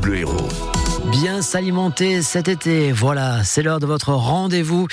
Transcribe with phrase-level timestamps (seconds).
[0.00, 0.48] Bleu Héros.
[1.10, 4.86] Bien s'alimenter cet été, voilà, c'est l'heure de votre rendez-vous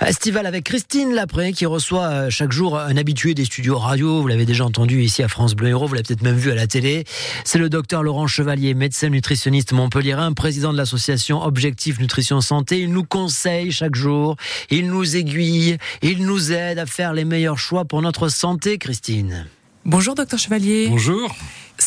[0.00, 4.20] estival avec Christine Lapré qui reçoit euh, chaque jour un habitué des studios radio.
[4.20, 6.54] Vous l'avez déjà entendu ici à France Bleu Héros, vous l'avez peut-être même vu à
[6.54, 7.04] la télé.
[7.44, 12.80] C'est le docteur Laurent Chevalier, médecin nutritionniste montpelliérain, président de l'association Objectif Nutrition Santé.
[12.80, 14.36] Il nous conseille chaque jour,
[14.70, 19.46] il nous aiguille, il nous aide à faire les meilleurs choix pour notre santé, Christine.
[19.84, 20.88] Bonjour docteur Chevalier.
[20.88, 21.34] Bonjour.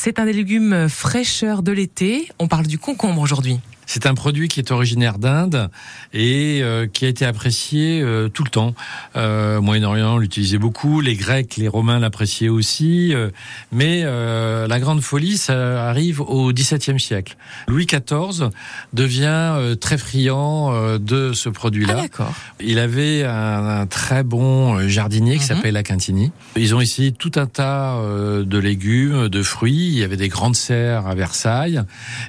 [0.08, 2.30] C'est un des légumes fraîcheurs de l'été.
[2.40, 3.60] On parle du concombre aujourd'hui.
[3.88, 5.70] C'est un produit qui est originaire d'Inde
[6.14, 8.76] et euh, qui a été apprécié euh, tout le temps.
[9.16, 13.30] Euh, Moyen-Orient l'utilisait beaucoup, les Grecs, les Romains l'appréciaient aussi, euh,
[13.72, 17.38] mais euh, la grande folie, ça arrive au XVIIe siècle.
[17.68, 18.50] Louis XIV
[18.94, 22.04] devient très friand de ce produit-là.
[22.20, 22.30] Ah.
[22.60, 25.48] Il avait un, un très bon jardinier qui Mhm.
[25.48, 26.32] s'appelle Lacantini.
[26.58, 27.96] Ils ont essayé tout un tas
[28.44, 29.88] de légumes, de fruits.
[29.88, 31.82] Il y avait des grandes serres à Versailles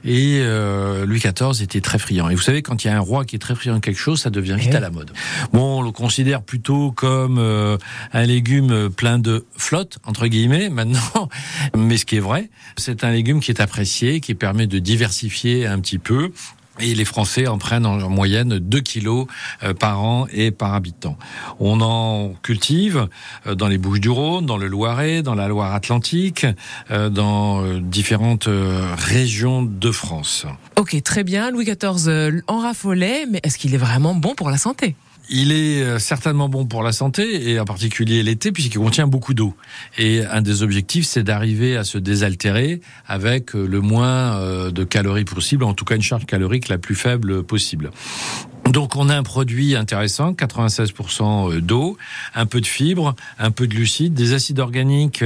[0.04, 2.28] et euh, Louis XIV était très friand.
[2.28, 3.98] Et vous savez, quand il y a un roi qui est très friand de quelque
[3.98, 4.76] chose, ça devient vite Eh.
[4.76, 5.10] à la mode.
[5.52, 7.76] Bon, on le considère plutôt comme euh,
[8.12, 11.28] un légume plein de flotte, entre guillemets, maintenant.
[11.76, 15.66] Mais ce qui est vrai, c'est un légume qui est apprécié, qui permet de diversifier
[15.66, 16.30] un petit peu.
[16.80, 19.26] Et les Français en prennent en moyenne 2 kilos
[19.62, 21.16] euh, par an et par habitant.
[21.58, 23.08] On en cultive
[23.46, 26.46] euh, dans les Bouches-du-Rhône, dans le Loiret, dans la Loire-Atlantique,
[26.90, 28.48] euh, dans différentes
[28.96, 30.46] régions de France.
[30.76, 31.50] Ok, très bien.
[31.50, 34.94] Louis XIV en raffolait, mais est-ce qu'il est vraiment bon pour la santé?
[35.30, 39.34] Il est euh, certainement bon pour la santé et en particulier l'été puisqu'il contient beaucoup
[39.34, 39.54] d'eau.
[39.98, 44.84] Et un des objectifs, c'est d'arriver à se désaltérer avec euh, le moins euh, de
[44.84, 47.90] calories possible, en tout cas une charge calorique la plus faible possible.
[48.70, 51.96] Donc on a un produit intéressant, 96% d'eau,
[52.34, 55.24] un peu de fibres, un peu de glucides, des acides organiques,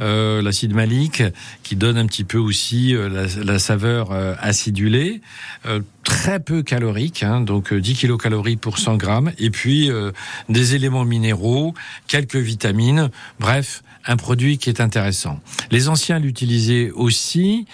[0.00, 1.22] euh, l'acide malique
[1.62, 5.20] qui donne un petit peu aussi la, la saveur acidulée,
[5.66, 10.10] euh, très peu calorique, hein, donc euh, 10 kilocalories pour 100 grammes, et puis euh,
[10.48, 11.74] des éléments minéraux,
[12.06, 15.38] quelques vitamines, bref, un produit qui est intéressant.
[15.70, 17.66] Les anciens l'utilisaient aussi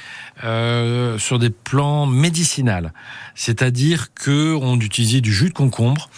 [0.43, 2.89] euh, sur des plans médicinaux,
[3.37, 6.11] c'est-à-dire que on utilisait du jus de concombre.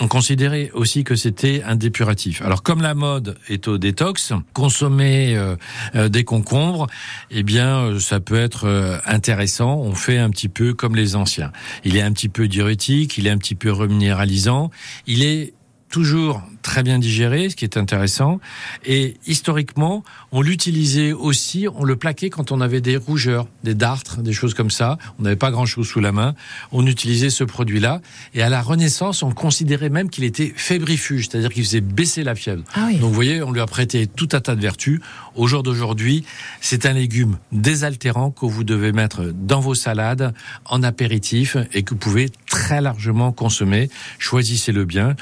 [0.00, 2.40] On considérait aussi que c'était un dépuratif.
[2.42, 5.56] Alors comme la mode est au détox, consommer euh,
[5.96, 6.86] euh, des concombres,
[7.30, 9.76] eh bien euh, ça peut être euh, intéressant.
[9.76, 11.50] On fait un petit peu comme les anciens.
[11.84, 14.70] Il est un petit peu diurétique, il est un petit peu reminéralisant,
[15.06, 15.54] il est
[15.88, 18.40] toujours très bien digéré, ce qui est intéressant.
[18.84, 24.18] Et historiquement, on l'utilisait aussi, on le plaquait quand on avait des rougeurs, des dartres,
[24.18, 24.98] des choses comme ça.
[25.18, 26.34] On n'avait pas grand-chose sous la main.
[26.72, 28.00] On utilisait ce produit-là.
[28.34, 32.34] Et à la Renaissance, on considérait même qu'il était fébrifuge, c'est-à-dire qu'il faisait baisser la
[32.34, 32.62] fièvre.
[32.74, 32.98] Ah oui.
[32.98, 35.00] Donc vous voyez, on lui a prêté tout un tas de vertus.
[35.36, 36.24] Au jour d'aujourd'hui,
[36.60, 40.34] c'est un légume désaltérant que vous devez mettre dans vos salades,
[40.64, 43.88] en apéritif, et que vous pouvez très largement consommer.
[44.18, 45.16] Choisissez-le bien.